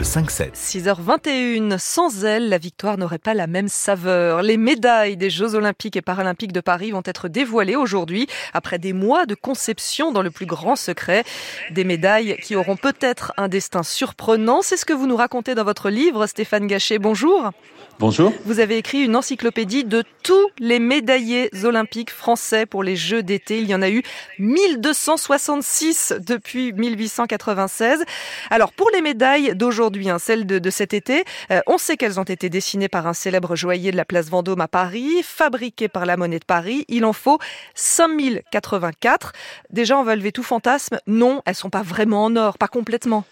Le 0.00 0.06
5-7. 0.06 0.54
6h21, 0.54 1.76
sans 1.76 2.24
elle, 2.24 2.48
la 2.48 2.56
victoire 2.56 2.96
n'aurait 2.96 3.18
pas 3.18 3.34
la 3.34 3.46
même 3.46 3.68
saveur. 3.68 4.40
Les 4.40 4.56
médailles 4.56 5.18
des 5.18 5.28
Jeux 5.28 5.54
Olympiques 5.54 5.94
et 5.94 6.00
Paralympiques 6.00 6.54
de 6.54 6.60
Paris 6.60 6.90
vont 6.90 7.02
être 7.04 7.28
dévoilées 7.28 7.76
aujourd'hui, 7.76 8.26
après 8.54 8.78
des 8.78 8.94
mois 8.94 9.26
de 9.26 9.34
conception 9.34 10.10
dans 10.10 10.22
le 10.22 10.30
plus 10.30 10.46
grand 10.46 10.74
secret. 10.74 11.22
Des 11.70 11.84
médailles 11.84 12.38
qui 12.42 12.56
auront 12.56 12.76
peut-être 12.76 13.34
un 13.36 13.48
destin 13.48 13.82
surprenant. 13.82 14.62
C'est 14.62 14.78
ce 14.78 14.86
que 14.86 14.94
vous 14.94 15.06
nous 15.06 15.16
racontez 15.16 15.54
dans 15.54 15.64
votre 15.64 15.90
livre, 15.90 16.26
Stéphane 16.26 16.66
Gachet. 16.66 16.98
Bonjour. 16.98 17.50
Bonjour. 17.98 18.32
Vous 18.46 18.60
avez 18.60 18.78
écrit 18.78 19.02
une 19.02 19.14
encyclopédie 19.14 19.84
de 19.84 20.02
tous 20.22 20.48
les 20.58 20.78
médaillés 20.78 21.50
olympiques 21.64 22.10
français 22.10 22.64
pour 22.64 22.82
les 22.82 22.96
Jeux 22.96 23.22
d'été. 23.22 23.60
Il 23.60 23.68
y 23.68 23.74
en 23.74 23.82
a 23.82 23.90
eu 23.90 24.02
1266 24.38 26.14
depuis 26.26 26.72
1896. 26.72 28.02
Alors 28.48 28.72
pour 28.72 28.88
les 28.94 29.02
médailles 29.02 29.54
d'aujourd'hui, 29.54 29.89
hein, 30.10 30.18
celles 30.18 30.46
de, 30.46 30.58
de, 30.58 30.70
cet 30.70 30.94
été, 30.94 31.24
euh, 31.50 31.60
on 31.66 31.78
sait 31.78 31.96
qu'elles 31.96 32.20
ont 32.20 32.24
été 32.24 32.48
dessinées 32.48 32.88
par 32.88 33.06
un 33.06 33.12
célèbre 33.12 33.56
joaillier 33.56 33.92
de 33.92 33.96
la 33.96 34.04
place 34.04 34.28
Vendôme 34.28 34.60
à 34.60 34.68
Paris, 34.68 35.22
fabriquées 35.22 35.88
par 35.88 36.06
la 36.06 36.16
Monnaie 36.16 36.38
de 36.38 36.44
Paris. 36.44 36.84
Il 36.88 37.04
en 37.04 37.12
faut 37.12 37.38
5084. 37.74 39.32
Déjà, 39.70 39.98
on 39.98 40.04
va 40.04 40.16
lever 40.16 40.32
tout 40.32 40.42
fantasme. 40.42 40.98
Non, 41.06 41.42
elles 41.46 41.54
sont 41.54 41.70
pas 41.70 41.82
vraiment 41.82 42.24
en 42.24 42.36
or, 42.36 42.58
pas 42.58 42.68
complètement. 42.68 43.24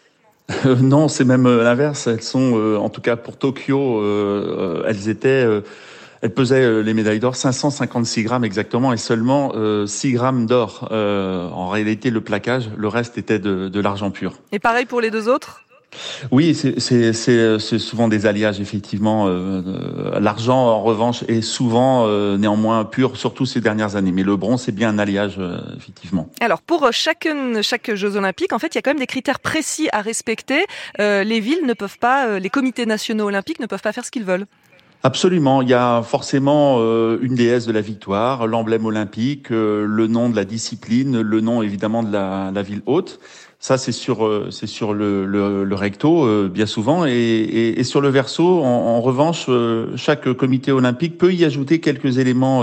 Euh, 0.65 0.77
non, 0.77 1.09
c'est 1.09 1.25
même 1.25 1.47
euh, 1.47 1.63
l'inverse. 1.63 2.07
Elles 2.07 2.23
sont, 2.23 2.57
euh, 2.57 2.77
en 2.77 2.89
tout 2.89 3.01
cas 3.01 3.17
pour 3.17 3.37
Tokyo, 3.37 4.01
euh, 4.01 4.85
elles 4.87 5.09
étaient, 5.09 5.47
elles 6.23 6.35
pesaient 6.35 6.83
les 6.83 6.95
médailles 6.95 7.21
d'or 7.21 7.37
556 7.37 8.23
grammes 8.25 8.45
exactement 8.45 8.93
et 8.93 8.97
seulement 8.97 9.53
6 9.87 10.13
grammes 10.13 10.47
d'or. 10.47 10.89
en 10.91 11.69
réalité, 11.69 12.11
le 12.11 12.21
plaquage, 12.21 12.71
le 12.77 12.89
reste 12.89 13.19
était 13.19 13.39
de, 13.39 13.69
de 13.69 13.81
l'argent 13.81 14.11
pur. 14.11 14.35
Et 14.53 14.59
pareil 14.59 14.87
pour 14.87 15.01
les 15.01 15.11
deux 15.11 15.29
autres? 15.29 15.65
Oui, 16.31 16.55
c'est 16.55 17.79
souvent 17.79 18.09
des 18.09 18.27
alliages, 18.27 18.61
effectivement. 18.61 19.27
Euh, 19.29 20.19
L'argent, 20.21 20.59
en 20.59 20.83
revanche, 20.83 21.25
est 21.29 21.41
souvent 21.41 22.07
euh, 22.07 22.37
néanmoins 22.37 22.85
pur, 22.85 23.17
surtout 23.17 23.47
ces 23.47 23.61
dernières 23.61 23.97
années. 23.97 24.13
Mais 24.13 24.23
le 24.23 24.37
bronze, 24.37 24.63
c'est 24.63 24.73
bien 24.73 24.91
un 24.91 24.99
alliage, 24.99 25.37
euh, 25.39 25.59
effectivement. 25.77 26.29
Alors, 26.41 26.63
pour 26.63 26.89
chaque, 26.93 27.29
chaque 27.63 27.95
Jeux 27.95 28.17
olympiques, 28.17 28.53
en 28.53 28.59
fait, 28.59 28.75
il 28.75 28.77
y 28.77 28.79
a 28.79 28.83
quand 28.83 28.91
même 28.91 28.99
des 28.99 29.07
critères 29.07 29.41
précis 29.41 29.89
à 29.93 30.03
respecter. 30.03 30.65
Euh, 31.01 31.25
les 31.25 31.41
villes 31.41 31.67
ne 31.67 31.75
peuvent 31.75 31.99
pas, 31.99 32.39
les 32.39 32.51
comités 32.51 32.87
nationaux 32.87 33.27
olympiques 33.27 33.61
ne 33.61 33.67
peuvent 33.67 33.83
pas 33.83 33.93
faire 33.93 34.05
ce 34.05 34.11
qu'ils 34.11 34.25
veulent. 34.25 34.47
Absolument, 35.05 35.63
il 35.63 35.69
y 35.69 35.75
a 35.75 36.03
forcément 36.03 36.79
euh, 36.81 37.19
une 37.23 37.37
déesse 37.37 37.67
de 37.67 37.73
la 37.73 37.81
victoire, 37.81 38.49
l'emblème 38.49 38.85
olympique, 38.85 39.53
euh, 39.53 39.87
le 39.87 40.09
nom 40.09 40.29
de 40.29 40.35
la 40.35 40.45
discipline, 40.45 41.21
le 41.21 41.41
nom 41.41 41.63
évidemment 41.63 42.03
de 42.03 42.13
la, 42.13 42.51
la 42.53 42.63
ville 42.63 42.83
haute. 42.85 43.21
Ça, 43.61 43.77
c'est 43.77 43.91
sur 43.91 44.25
euh, 44.25 44.51
c'est 44.53 44.69
sur 44.69 44.95
le, 44.95 45.27
le, 45.27 45.65
le 45.65 45.75
recto 45.75 46.25
euh, 46.25 46.49
bien 46.49 46.67
souvent 46.67 47.05
et, 47.05 47.11
et, 47.11 47.81
et, 47.81 47.83
sur 47.83 48.01
le 48.01 48.09
verso. 48.09 48.63
En, 48.63 48.65
en 48.65 49.01
revanche, 49.01 49.47
euh, 49.49 49.97
chaque 49.97 50.33
comité 50.35 50.71
olympique 50.71 51.19
peut 51.19 51.35
y 51.35 51.45
ajouter 51.45 51.81
quelques 51.81 52.19
éléments 52.19 52.63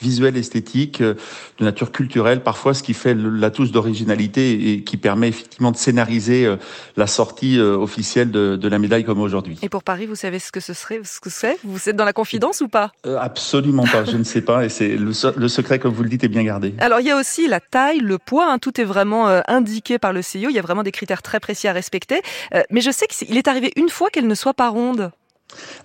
visuels, 0.00 0.36
esthétiques, 0.36 1.02
de 1.02 1.16
nature 1.64 1.90
culturelle, 1.90 2.42
parfois, 2.42 2.74
ce 2.74 2.82
qui 2.82 2.94
fait 2.94 3.14
la 3.14 3.50
touche 3.50 3.72
d'originalité 3.72 4.72
et 4.72 4.84
qui 4.84 4.98
permet 4.98 5.28
effectivement 5.28 5.72
de 5.72 5.76
scénariser 5.76 6.54
la 6.96 7.06
sortie 7.06 7.58
officielle 7.58 8.30
de, 8.30 8.56
de 8.56 8.68
la 8.68 8.78
médaille 8.78 9.04
comme 9.04 9.20
aujourd'hui. 9.20 9.58
Et 9.62 9.70
pour 9.70 9.82
Paris, 9.82 10.04
vous 10.04 10.14
savez 10.14 10.38
ce 10.38 10.52
que 10.52 10.60
ce 10.60 10.74
serait, 10.74 11.00
ce 11.02 11.18
que 11.18 11.30
c'est? 11.30 11.56
Vous 11.64 11.88
êtes 11.88 11.96
dans 11.96 12.04
la 12.04 12.12
confidence 12.12 12.60
ou 12.60 12.68
pas? 12.68 12.92
Absolument 13.18 13.84
pas. 13.84 14.04
Je 14.04 14.18
ne 14.18 14.24
sais 14.24 14.42
pas 14.42 14.66
et 14.66 14.68
c'est 14.68 14.96
le, 14.96 15.12
le, 15.36 15.48
secret, 15.48 15.78
comme 15.78 15.94
vous 15.94 16.02
le 16.02 16.10
dites, 16.10 16.24
est 16.24 16.28
bien 16.28 16.44
gardé. 16.44 16.74
Alors 16.78 17.00
il 17.00 17.06
y 17.06 17.10
a 17.10 17.18
aussi 17.18 17.48
la 17.48 17.60
taille, 17.60 18.00
le 18.00 18.18
poids. 18.18 18.52
Hein, 18.52 18.58
tout 18.58 18.78
est 18.80 18.84
vraiment 18.84 19.26
indiqué 19.48 19.98
par 19.98 20.12
le 20.12 20.20
il 20.36 20.56
y 20.56 20.58
a 20.58 20.62
vraiment 20.62 20.82
des 20.82 20.92
critères 20.92 21.22
très 21.22 21.40
précis 21.40 21.68
à 21.68 21.72
respecter. 21.72 22.20
Euh, 22.54 22.62
mais 22.70 22.80
je 22.80 22.90
sais 22.90 23.06
qu'il 23.06 23.36
est 23.36 23.48
arrivé 23.48 23.72
une 23.76 23.88
fois 23.88 24.10
qu'elle 24.10 24.26
ne 24.26 24.34
soit 24.34 24.54
pas 24.54 24.68
ronde. 24.68 25.10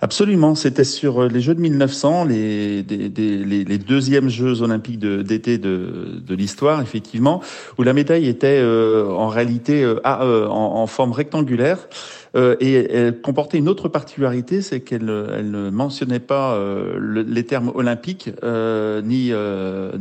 Absolument, 0.00 0.56
c'était 0.56 0.84
sur 0.84 1.28
les 1.28 1.40
Jeux 1.40 1.54
de 1.54 1.60
1900, 1.60 2.24
les, 2.24 2.82
deuxièmes 2.82 4.28
Jeux 4.28 4.60
olympiques 4.62 4.98
d'été 4.98 5.58
de, 5.58 6.34
l'histoire, 6.34 6.82
effectivement, 6.82 7.40
où 7.78 7.82
la 7.82 7.92
médaille 7.92 8.28
était 8.28 8.58
euh, 8.60 9.08
en 9.10 9.28
réalité 9.28 9.84
euh, 9.84 10.00
euh, 10.04 10.48
en, 10.48 10.86
forme 10.86 11.12
rectangulaire. 11.12 11.88
Euh, 12.34 12.56
et 12.60 12.72
elle 12.72 13.20
comportait 13.20 13.58
une 13.58 13.68
autre 13.68 13.88
particularité, 13.88 14.62
c'est 14.62 14.80
qu'elle 14.80 15.02
elle 15.36 15.50
ne 15.50 15.70
mentionnait 15.70 16.20
pas 16.20 16.54
euh, 16.54 16.96
le, 16.98 17.22
les 17.22 17.44
termes 17.44 17.72
olympiques, 17.74 18.30
euh, 18.42 19.02
ni, 19.02 19.32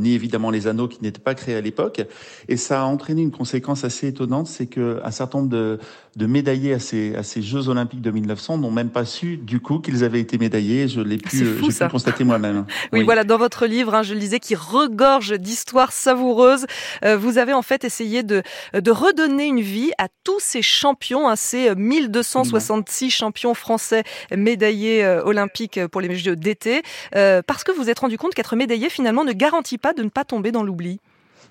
ni 0.01 0.13
évidemment 0.13 0.49
les 0.49 0.67
anneaux 0.67 0.87
qui 0.87 0.99
n'étaient 1.01 1.19
pas 1.21 1.35
créés 1.35 1.55
à 1.55 1.61
l'époque. 1.61 2.05
Et 2.47 2.57
ça 2.57 2.81
a 2.81 2.85
entraîné 2.85 3.21
une 3.21 3.31
conséquence 3.31 3.83
assez 3.83 4.07
étonnante, 4.07 4.47
c'est 4.47 4.67
qu'un 4.67 5.11
certain 5.11 5.39
nombre 5.39 5.49
de, 5.49 5.79
de 6.15 6.25
médaillés 6.25 6.73
à 6.73 6.79
ces, 6.79 7.15
à 7.15 7.23
ces 7.23 7.41
Jeux 7.41 7.69
olympiques 7.69 8.01
de 8.01 8.11
1900 8.11 8.57
n'ont 8.57 8.71
même 8.71 8.89
pas 8.89 9.05
su 9.05 9.37
du 9.37 9.59
coup 9.59 9.79
qu'ils 9.79 10.03
avaient 10.03 10.19
été 10.19 10.37
médaillés. 10.37 10.87
Je 10.87 11.01
l'ai 11.01 11.17
pu, 11.17 11.45
fou, 11.45 11.67
pu 11.67 11.87
constater 11.89 12.23
moi-même. 12.23 12.65
Oui, 12.91 12.99
oui, 12.99 13.05
voilà, 13.05 13.23
dans 13.23 13.37
votre 13.37 13.67
livre, 13.67 13.95
hein, 13.95 14.03
je 14.03 14.13
le 14.13 14.19
disais, 14.19 14.39
qui 14.39 14.55
regorge 14.55 15.33
d'histoires 15.39 15.91
savoureuses, 15.91 16.65
vous 17.03 17.37
avez 17.37 17.53
en 17.53 17.61
fait 17.61 17.83
essayé 17.83 18.23
de, 18.23 18.43
de 18.73 18.91
redonner 18.91 19.45
une 19.45 19.61
vie 19.61 19.91
à 19.97 20.07
tous 20.23 20.39
ces 20.39 20.61
champions, 20.61 21.27
à 21.27 21.35
ces 21.35 21.73
1266 22.21 23.11
champions 23.11 23.53
français 23.53 24.03
médaillés 24.35 25.03
euh, 25.03 25.23
olympiques 25.23 25.85
pour 25.87 26.01
les 26.01 26.15
Jeux 26.15 26.35
d'été, 26.35 26.81
euh, 27.15 27.41
parce 27.45 27.63
que 27.63 27.71
vous 27.71 27.81
vous 27.81 27.89
êtes 27.89 27.99
rendu 27.99 28.17
compte 28.17 28.35
qu'être 28.35 28.55
médaillé 28.55 28.89
finalement 28.89 29.23
ne 29.23 29.33
garantit 29.33 29.79
pas 29.79 29.93
de 29.93 30.03
ne 30.03 30.09
pas 30.09 30.23
tomber 30.23 30.51
dans 30.51 30.61
l'oubli. 30.61 30.99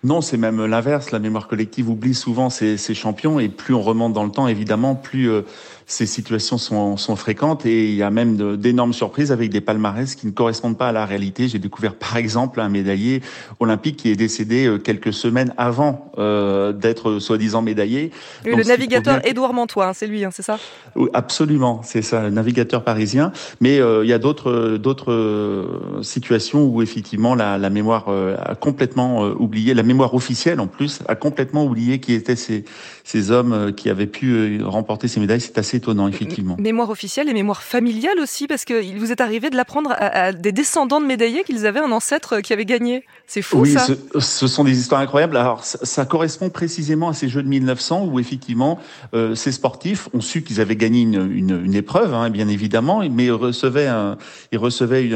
Non, 0.02 0.22
c'est 0.22 0.38
même 0.38 0.64
l'inverse. 0.64 1.10
La 1.10 1.18
mémoire 1.18 1.46
collective 1.46 1.90
oublie 1.90 2.14
souvent 2.14 2.48
ses, 2.48 2.78
ses, 2.78 2.94
champions 2.94 3.38
et 3.38 3.48
plus 3.48 3.74
on 3.74 3.82
remonte 3.82 4.14
dans 4.14 4.24
le 4.24 4.30
temps, 4.30 4.48
évidemment, 4.48 4.94
plus 4.94 5.28
euh, 5.28 5.42
ces 5.90 6.06
situations 6.06 6.56
sont, 6.56 6.96
sont, 6.96 7.16
fréquentes 7.16 7.66
et 7.66 7.88
il 7.88 7.96
y 7.96 8.04
a 8.04 8.10
même 8.10 8.56
d'énormes 8.56 8.92
surprises 8.92 9.32
avec 9.32 9.50
des 9.50 9.60
palmarès 9.60 10.14
qui 10.14 10.28
ne 10.28 10.30
correspondent 10.30 10.78
pas 10.78 10.88
à 10.88 10.92
la 10.92 11.04
réalité. 11.04 11.48
J'ai 11.48 11.58
découvert 11.58 11.94
par 11.96 12.16
exemple 12.16 12.60
un 12.60 12.68
médaillé 12.68 13.22
olympique 13.58 13.96
qui 13.96 14.08
est 14.08 14.14
décédé 14.14 14.66
euh, 14.66 14.78
quelques 14.78 15.12
semaines 15.12 15.52
avant 15.56 16.12
euh, 16.16 16.72
d'être 16.72 17.18
soi-disant 17.18 17.60
médaillé. 17.60 18.12
Donc, 18.44 18.56
le 18.56 18.62
navigateur 18.62 19.26
Édouard 19.26 19.52
Mantois, 19.52 19.88
hein, 19.88 19.92
c'est 19.92 20.06
lui, 20.06 20.24
hein, 20.24 20.30
c'est 20.32 20.44
ça? 20.44 20.60
Oui, 20.94 21.08
Absolument, 21.12 21.80
c'est 21.82 22.02
ça, 22.02 22.22
le 22.22 22.30
navigateur 22.30 22.84
parisien. 22.84 23.32
Mais 23.60 23.80
euh, 23.80 24.04
il 24.04 24.10
y 24.10 24.12
a 24.12 24.20
d'autres 24.20 24.76
d'autres 24.76 25.80
situations 26.02 26.66
où 26.66 26.82
effectivement 26.82 27.34
la, 27.34 27.58
la 27.58 27.68
mémoire 27.68 28.08
a 28.08 28.54
complètement 28.54 29.22
oublié, 29.22 29.74
la 29.74 29.82
mémoire 29.82 30.14
officielle 30.14 30.60
en 30.60 30.68
plus 30.68 31.00
a 31.08 31.16
complètement 31.16 31.64
oublié 31.64 31.98
qui 31.98 32.12
étaient 32.12 32.36
ces, 32.36 32.64
ces 33.02 33.32
hommes 33.32 33.72
qui 33.74 33.90
avaient 33.90 34.06
pu 34.06 34.62
remporter 34.62 35.08
ces 35.08 35.18
médailles. 35.18 35.40
C'est 35.40 35.58
assez 35.58 35.79
étonnant, 35.80 36.08
effectivement. 36.08 36.56
Mémoire 36.58 36.90
officielle 36.90 37.28
et 37.28 37.32
mémoire 37.32 37.62
familiale 37.62 38.18
aussi, 38.20 38.46
parce 38.46 38.64
qu'il 38.64 38.98
vous 38.98 39.10
est 39.10 39.20
arrivé 39.20 39.48
de 39.48 39.56
l'apprendre 39.56 39.90
à, 39.92 40.26
à, 40.26 40.32
des 40.32 40.52
descendants 40.52 41.00
de 41.00 41.06
médaillés 41.06 41.42
qu'ils 41.42 41.66
avaient 41.66 41.80
un 41.80 41.90
ancêtre 41.90 42.40
qui 42.40 42.52
avait 42.52 42.66
gagné. 42.66 43.04
C'est 43.26 43.42
fou, 43.42 43.60
oui, 43.60 43.72
ça. 43.72 43.86
Ce, 43.86 44.20
ce, 44.20 44.46
sont 44.46 44.64
des 44.64 44.78
histoires 44.78 45.00
incroyables. 45.00 45.36
Alors, 45.36 45.64
ça, 45.64 45.78
ça, 45.82 46.04
correspond 46.04 46.50
précisément 46.50 47.08
à 47.08 47.14
ces 47.14 47.28
Jeux 47.28 47.42
de 47.42 47.48
1900 47.48 48.04
où, 48.04 48.18
effectivement, 48.18 48.78
euh, 49.14 49.34
ces 49.34 49.52
sportifs 49.52 50.08
ont 50.12 50.20
su 50.20 50.42
qu'ils 50.42 50.60
avaient 50.60 50.76
gagné 50.76 51.00
une, 51.00 51.30
une, 51.32 51.62
une 51.64 51.74
épreuve, 51.74 52.12
hein, 52.12 52.28
bien 52.28 52.48
évidemment, 52.48 53.02
mais 53.10 53.26
ils 53.26 53.32
recevaient, 53.32 53.86
un, 53.86 54.18
ils 54.52 54.58
recevaient 54.58 55.04
une, 55.04 55.14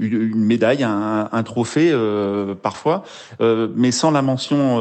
une 0.00 0.44
médaille, 0.44 0.82
un, 0.82 1.28
un 1.30 1.42
trophée, 1.44 1.90
euh, 1.92 2.54
parfois, 2.54 3.04
euh, 3.40 3.68
mais 3.76 3.92
sans 3.92 4.10
la 4.10 4.22
mention 4.22 4.76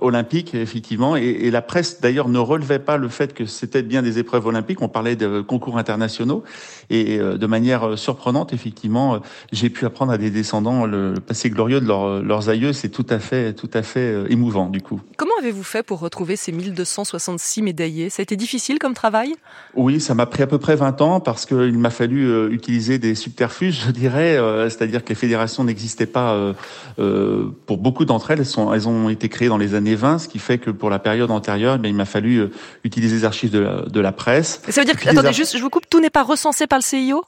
olympique, 0.00 0.54
effectivement. 0.54 1.16
Et, 1.16 1.26
et 1.26 1.50
la 1.50 1.62
presse, 1.62 2.00
d'ailleurs, 2.00 2.28
ne 2.28 2.38
relevait 2.38 2.78
pas 2.78 2.96
le 2.96 3.08
fait 3.08 3.32
que 3.32 3.46
c'était 3.46 3.82
bien 3.82 4.02
des 4.02 4.18
épreuves 4.18 4.46
olympiques 4.46 4.55
olympiques, 4.56 4.82
on 4.82 4.88
parlait 4.88 5.16
de 5.16 5.40
concours 5.40 5.78
internationaux, 5.78 6.44
et 6.90 7.18
euh, 7.18 7.36
de 7.36 7.46
manière 7.46 7.98
surprenante, 7.98 8.52
effectivement, 8.52 9.20
j'ai 9.52 9.70
pu 9.70 9.84
apprendre 9.86 10.12
à 10.12 10.18
des 10.18 10.30
descendants 10.30 10.86
le 10.86 11.14
passé 11.14 11.50
glorieux 11.50 11.80
de 11.80 11.86
leur, 11.86 12.22
leurs 12.22 12.48
aïeux. 12.48 12.72
C'est 12.72 12.88
tout 12.88 13.06
à 13.10 13.18
fait, 13.18 13.52
tout 13.52 13.70
à 13.74 13.82
fait 13.82 14.24
émouvant, 14.30 14.68
du 14.68 14.80
coup. 14.80 15.00
Comment 15.16 15.32
avez-vous 15.40 15.62
fait 15.62 15.82
pour 15.82 16.00
retrouver 16.00 16.36
ces 16.36 16.52
1266 16.52 17.62
médaillés? 17.62 18.10
Ça 18.10 18.20
a 18.20 18.24
été 18.24 18.36
difficile 18.36 18.78
comme 18.78 18.94
travail? 18.94 19.34
Oui, 19.74 20.00
ça 20.00 20.14
m'a 20.14 20.26
pris 20.26 20.42
à 20.42 20.46
peu 20.46 20.58
près 20.58 20.76
20 20.76 21.00
ans 21.00 21.20
parce 21.20 21.46
qu'il 21.46 21.78
m'a 21.78 21.90
fallu 21.90 22.50
utiliser 22.50 22.98
des 22.98 23.14
subterfuges, 23.14 23.84
je 23.86 23.90
dirais, 23.90 24.38
c'est-à-dire 24.68 25.04
que 25.04 25.10
les 25.10 25.14
fédérations 25.14 25.64
n'existaient 25.64 26.06
pas 26.06 26.54
pour 26.96 27.78
beaucoup 27.78 28.04
d'entre 28.04 28.30
elles. 28.30 28.40
Elles, 28.40 28.46
sont, 28.46 28.72
elles 28.72 28.88
ont 28.88 29.08
été 29.08 29.28
créées 29.28 29.48
dans 29.48 29.58
les 29.58 29.74
années 29.74 29.94
20, 29.94 30.18
ce 30.18 30.28
qui 30.28 30.38
fait 30.38 30.58
que 30.58 30.70
pour 30.70 30.90
la 30.90 30.98
période 30.98 31.30
antérieure, 31.30 31.78
eh 31.82 31.88
il 31.88 31.94
m'a 31.94 32.04
fallu 32.04 32.48
utiliser 32.84 33.16
les 33.16 33.24
archives 33.24 33.50
de 33.50 33.58
la, 33.58 33.82
de 33.82 34.00
la 34.00 34.12
presse 34.12 34.45
ça 34.46 34.80
veut 34.80 34.84
dire 34.84 34.98
que, 34.98 35.08
attendez, 35.08 35.32
juste, 35.32 35.56
je 35.56 35.62
vous 35.62 35.70
coupe, 35.70 35.88
tout 35.88 36.00
n'est 36.00 36.10
pas 36.10 36.22
recensé 36.22 36.66
par 36.66 36.78
le 36.78 36.84
CIO 36.84 37.24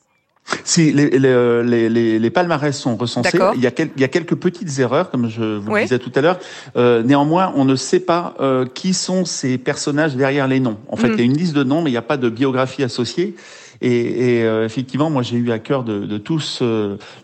si 0.64 0.92
les, 0.92 1.10
les, 1.10 1.88
les, 1.90 2.18
les, 2.18 2.30
palmarès 2.30 2.76
sont 2.76 2.96
recensés, 2.96 3.38
il 3.54 3.60
y, 3.60 3.66
a 3.66 3.70
quel, 3.70 3.90
il 3.96 4.00
y 4.00 4.04
a 4.04 4.08
quelques 4.08 4.34
petites 4.34 4.78
erreurs, 4.78 5.10
comme 5.10 5.28
je 5.28 5.58
vous 5.58 5.70
oui. 5.70 5.80
le 5.80 5.86
disais 5.86 5.98
tout 5.98 6.12
à 6.14 6.20
l'heure. 6.20 6.38
Euh, 6.76 7.02
néanmoins, 7.02 7.52
on 7.54 7.64
ne 7.64 7.76
sait 7.76 8.00
pas 8.00 8.34
euh, 8.40 8.64
qui 8.66 8.94
sont 8.94 9.24
ces 9.24 9.58
personnages 9.58 10.16
derrière 10.16 10.48
les 10.48 10.60
noms. 10.60 10.78
En 10.88 10.96
fait, 10.96 11.08
mmh. 11.08 11.12
il 11.12 11.18
y 11.18 11.22
a 11.22 11.24
une 11.24 11.36
liste 11.36 11.54
de 11.54 11.64
noms, 11.64 11.82
mais 11.82 11.90
il 11.90 11.94
n'y 11.94 11.98
a 11.98 12.02
pas 12.02 12.16
de 12.16 12.28
biographie 12.28 12.82
associée. 12.82 13.34
Et, 13.80 14.40
et 14.40 14.64
effectivement, 14.64 15.10
moi 15.10 15.22
j'ai 15.22 15.36
eu 15.36 15.50
à 15.50 15.58
cœur 15.58 15.84
de, 15.84 16.06
de 16.06 16.18
tous 16.18 16.62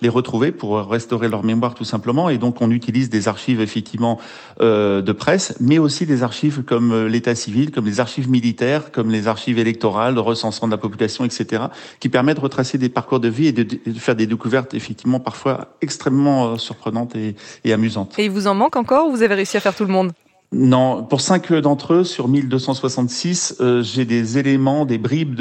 les 0.03 0.09
retrouver 0.09 0.53
pour 0.53 0.79
restaurer 0.89 1.29
leur 1.29 1.45
mémoire 1.45 1.75
tout 1.75 1.85
simplement. 1.85 2.31
Et 2.31 2.39
donc 2.39 2.61
on 2.61 2.71
utilise 2.71 3.11
des 3.11 3.29
archives 3.29 3.61
effectivement 3.61 4.21
de 4.61 5.13
presse, 5.13 5.57
mais 5.61 5.79
aussi 5.79 6.07
des 6.07 6.23
archives 6.23 6.63
comme 6.63 7.07
l'état 7.07 7.35
civil, 7.35 7.71
comme 7.71 7.87
les 7.87 8.01
archives 8.01 8.31
militaires, 8.31 8.93
comme 8.93 9.11
les 9.11 9.27
archives 9.27 9.59
électorales, 9.59 10.15
le 10.15 10.21
recensement 10.21 10.69
de 10.69 10.73
la 10.73 10.79
population, 10.79 11.25
etc., 11.25 11.65
qui 12.01 12.09
permettent 12.09 12.37
de 12.37 12.43
retracer 12.43 12.79
des 12.79 12.89
parcours 12.89 13.21
de 13.21 13.29
vie 13.29 13.49
et 13.49 13.53
de, 13.53 13.63
de 13.65 13.99
faire 13.99 14.17
des 14.17 14.27
découvertes 14.27 14.75
effectivement 14.75 15.21
parfois 15.21 15.77
extrêmement 15.81 16.57
surprenantes 16.59 17.17
et, 17.17 17.37
et 17.65 17.73
amusantes. 17.73 18.19
Et 18.19 18.27
il 18.27 18.31
vous 18.31 18.47
en 18.47 18.55
manque 18.55 18.77
encore 18.77 19.09
ou 19.09 19.11
vous 19.11 19.23
avez 19.23 19.35
réussi 19.35 19.57
à 19.57 19.61
faire 19.61 19.75
tout 19.75 19.85
le 19.85 19.93
monde? 19.93 20.13
Non, 20.55 21.03
pour 21.03 21.21
cinq 21.21 21.53
d'entre 21.53 21.95
eux 21.95 22.05
sur 22.05 22.29
1266, 22.29 23.57
euh, 23.61 23.83
j'ai 23.83 24.05
des 24.05 24.39
éléments, 24.39 24.85
des 24.85 24.99
bribes 24.99 25.35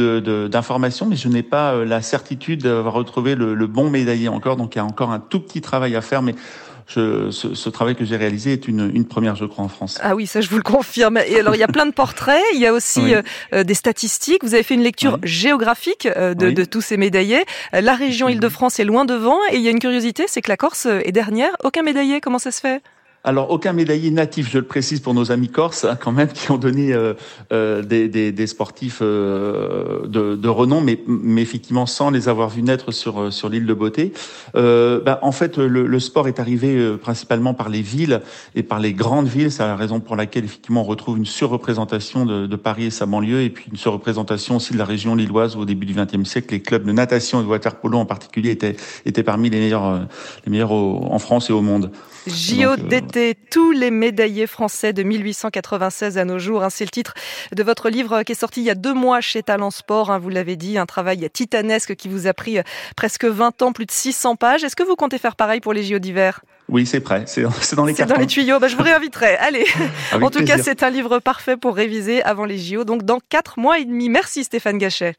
d'informations, 0.50 1.06
de, 1.06 1.12
mais 1.12 1.16
je 1.16 1.28
n'ai 1.28 1.44
pas 1.44 1.74
euh, 1.74 1.86
la 1.86 2.02
certitude 2.02 2.64
d'avoir 2.64 2.94
retrouvé 2.94 3.36
le, 3.36 3.54
le, 3.54 3.68
bon 3.68 3.90
médaillé 3.90 4.28
encore. 4.28 4.58
Donc 4.58 4.76
il 4.76 4.80
y 4.80 4.82
a 4.82 4.86
encore 4.86 5.12
un 5.12 5.20
tout 5.20 5.40
petit 5.40 5.62
travail 5.62 5.96
à 5.96 6.02
faire, 6.02 6.22
mais 6.22 6.36
je, 6.88 7.32
ce, 7.32 7.54
ce, 7.54 7.70
travail 7.70 7.96
que 7.96 8.06
j'ai 8.06 8.18
réalisé 8.18 8.54
est 8.54 8.68
une, 8.68 8.92
une, 8.94 9.06
première, 9.06 9.36
je 9.36 9.46
crois, 9.46 9.64
en 9.64 9.70
France. 9.70 10.00
Ah 10.02 10.16
oui, 10.16 10.28
ça 10.28 10.42
je 10.42 10.50
vous 10.50 10.58
le 10.58 10.64
confirme. 10.64 11.18
Et 11.18 11.40
alors 11.40 11.56
il 11.56 11.60
y 11.60 11.64
a 11.64 11.68
plein 11.68 11.86
de 11.86 11.94
portraits, 11.94 12.42
il 12.54 12.60
y 12.60 12.68
a 12.68 12.74
aussi 12.74 13.02
oui. 13.02 13.16
euh, 13.54 13.64
des 13.64 13.74
statistiques. 13.74 14.44
Vous 14.44 14.54
avez 14.54 14.64
fait 14.64 14.74
une 14.74 14.84
lecture 14.84 15.20
oui. 15.22 15.30
géographique 15.30 16.08
euh, 16.18 16.34
de, 16.34 16.48
oui. 16.48 16.54
de, 16.54 16.66
tous 16.66 16.82
ces 16.82 16.98
médaillés. 16.98 17.44
La 17.72 17.96
région 17.96 18.30
Île-de-France 18.30 18.80
est 18.80 18.86
loin 18.86 19.06
devant, 19.06 19.38
et 19.52 19.58
il 19.58 19.62
y 19.62 19.68
a 19.68 19.72
une 19.72 19.80
curiosité, 19.80 20.26
c'est 20.28 20.42
que 20.42 20.50
la 20.50 20.58
Corse 20.58 20.86
est 20.86 21.12
dernière. 21.12 21.52
Aucun 21.64 21.84
médaillé. 21.84 22.20
Comment 22.20 22.40
ça 22.40 22.52
se 22.52 22.60
fait? 22.60 22.82
Alors, 23.26 23.52
aucun 23.52 23.72
médaillé 23.72 24.12
natif, 24.12 24.50
je 24.52 24.58
le 24.58 24.66
précise 24.66 25.00
pour 25.00 25.14
nos 25.14 25.32
amis 25.32 25.48
corses, 25.48 25.86
hein, 25.86 25.98
quand 25.98 26.12
même, 26.12 26.28
qui 26.28 26.52
ont 26.52 26.58
donné 26.58 26.92
euh, 26.92 27.14
euh, 27.54 27.82
des, 27.82 28.10
des, 28.10 28.34
des, 28.34 28.48
sportifs 28.48 29.00
euh, 29.02 30.06
de, 30.08 30.36
de, 30.36 30.50
renom, 30.50 30.82
mais, 30.82 31.00
mais, 31.08 31.42
effectivement 31.42 31.86
sans 31.86 32.10
les 32.10 32.28
avoir 32.28 32.50
vus 32.50 32.64
naître 32.64 32.92
sur, 32.92 33.32
sur 33.32 33.48
l'île 33.48 33.66
de 33.66 33.74
Beauté. 33.74 34.12
Ben, 34.54 35.20
en 35.22 35.32
fait, 35.32 35.58
le, 35.58 35.88
le, 35.88 36.00
sport 36.02 36.28
est 36.28 36.42
arrivé 36.42 36.98
principalement 36.98 37.54
par 37.54 37.70
les 37.70 37.82
villes 37.82 38.22
et 38.56 38.64
par 38.64 38.80
les 38.80 38.92
grandes 38.92 39.28
villes. 39.28 39.54
C'est 39.54 39.64
la 39.64 39.78
raison 39.78 40.02
pour 40.02 40.18
laquelle, 40.18 40.44
effectivement, 40.44 40.82
on 40.82 40.86
retrouve 40.86 41.18
une 41.18 41.26
surreprésentation 41.26 42.26
de, 42.26 42.46
de 42.46 42.56
Paris 42.58 42.86
et 42.86 42.90
sa 42.90 43.06
banlieue, 43.06 43.42
et 43.44 43.50
puis 43.50 43.68
une 43.72 43.78
surreprésentation 43.78 44.58
aussi 44.58 44.74
de 44.74 44.78
la 44.78 44.86
région 44.86 45.16
lilloise 45.16 45.56
au 45.56 45.64
début 45.64 45.86
du 45.86 45.94
XXe 45.94 46.30
siècle. 46.30 46.54
Les 46.54 46.62
clubs 46.62 46.84
de 46.84 46.92
natation 46.92 47.40
et 47.40 47.44
de 47.44 47.48
waterpolo 47.48 48.00
en 48.00 48.06
particulier 48.06 48.52
étaient, 48.52 48.76
étaient 49.06 49.24
parmi 49.24 49.50
les 49.50 49.60
meilleurs, 49.60 50.08
les 50.46 50.52
meilleurs 50.52 50.72
au, 50.72 51.08
en 51.10 51.20
France 51.20 51.50
et 51.50 51.54
au 51.54 51.62
monde. 51.62 51.90
JO 52.28 52.76
d'été, 52.78 53.36
tous 53.52 53.72
les 53.72 53.92
médaillés 53.92 54.48
français 54.48 54.94
de 54.94 55.04
1896 55.04 56.18
à 56.18 56.26
nos 56.26 56.40
jours. 56.40 56.64
Hein, 56.64 56.70
c'est 56.70 56.86
le 56.86 56.90
titre 56.90 57.14
de 57.54 57.64
votre 57.64 57.90
livre 57.90 58.24
qui 58.24 58.32
est 58.32 58.36
sorti 58.36 58.62
il 58.62 58.66
y 58.66 58.70
a 58.70 58.76
deux 58.76 58.94
mois 58.94 59.22
chez 59.22 59.44
Talent 59.44 59.72
Sport. 59.72 60.12
Hein, 60.12 60.20
vous 60.20 60.30
l'avez 60.30 60.56
dit, 60.56 60.78
un 60.78 60.86
travail 60.86 61.30
titanesque 61.32 61.96
qui 61.96 62.08
vous 62.08 62.28
a 62.28 62.34
pris 62.34 62.60
presque 62.96 63.26
20 63.26 63.62
ans, 63.62 63.74
plus 63.74 63.86
de 63.86 63.92
600 63.92 64.36
pages. 64.36 64.64
Est-ce 64.64 64.76
que 64.76 64.84
vous 64.84 64.96
comptez 64.96 65.18
faire 65.18 65.36
pareil 65.36 65.60
pour 65.60 65.74
les 65.74 65.84
JO 65.84 66.00
d'hiver? 66.00 66.42
Oui, 66.70 66.86
c'est 66.86 67.02
prêt. 67.02 67.26
C'est 67.28 67.42
dans 67.76 67.86
les 67.86 67.94
C'est 67.94 68.06
dans 68.06 68.16
les 68.16 68.28
tuyaux. 68.28 68.60
Bah, 68.60 68.68
je 68.68 68.78
vous 68.78 68.84
réinviterai. 68.84 69.36
Allez. 69.38 69.66
en 70.14 70.30
tout 70.30 70.40
plaisir. 70.40 70.56
cas, 70.56 70.64
c'est 70.64 70.82
un 70.84 70.90
livre 70.90 71.20
parfait 71.20 71.58
pour 71.58 71.76
réviser 71.76 72.24
avant 72.24 72.46
les 72.46 72.58
JO. 72.58 72.86
Donc, 72.86 73.04
dans 73.04 73.20
quatre 73.30 73.60
mois 73.60 73.80
et 73.80 73.86
demi. 73.86 74.08
Merci 74.10 74.46
Stéphane 74.46 74.78
Gachet. 74.78 75.12